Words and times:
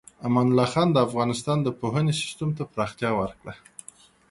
امان 0.27 0.47
الله 0.49 0.67
خان 0.73 0.89
د 0.91 0.97
افغانستان 1.07 1.57
د 1.63 1.67
پوهنې 1.79 2.13
سیستم 2.21 2.49
ته 2.57 2.63
پراختیا 2.73 3.11
ورکړه. 3.19 3.53